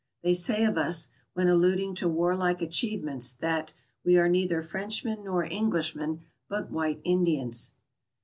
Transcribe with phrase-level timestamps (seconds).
[0.23, 5.43] They say of us, when alluding to warlike achievements, that "we are neither Frenchmen nor
[5.45, 7.73] Englishmen, but white Indians."